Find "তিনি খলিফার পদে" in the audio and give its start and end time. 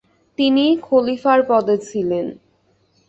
0.37-1.75